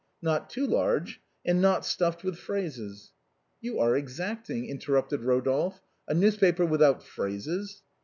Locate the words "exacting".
3.95-4.67